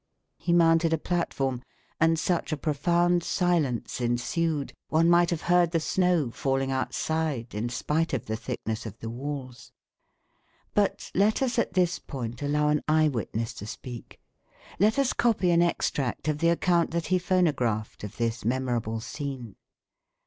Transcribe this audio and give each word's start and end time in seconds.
He 0.39 0.51
mounted 0.51 0.93
a 0.93 0.97
platform, 0.97 1.61
and 1.99 2.17
such 2.17 2.51
a 2.51 2.57
profound 2.57 3.21
silence 3.23 4.01
ensued, 4.01 4.73
one 4.89 5.07
might 5.07 5.29
have 5.29 5.43
heard 5.43 5.69
the 5.73 5.79
snow 5.79 6.31
falling 6.31 6.71
outside, 6.71 7.53
in 7.53 7.69
spite 7.69 8.11
of 8.11 8.25
the 8.25 8.35
thickness 8.35 8.87
of 8.87 8.97
the 8.97 9.11
walls. 9.11 9.71
But 10.73 11.11
let 11.13 11.43
us 11.43 11.59
at 11.59 11.73
this 11.75 11.99
point 11.99 12.41
allow 12.41 12.69
an 12.69 12.81
eye 12.87 13.09
witness 13.09 13.53
to 13.53 13.67
speak; 13.67 14.19
let 14.79 14.97
us 14.97 15.13
copy 15.13 15.51
an 15.51 15.61
extract 15.61 16.27
of 16.27 16.39
the 16.39 16.49
account 16.49 16.89
that 16.89 17.05
he 17.13 17.19
phonographed 17.19 18.03
of 18.03 18.17
this 18.17 18.43
memorable 18.43 19.01
scene. 19.01 19.55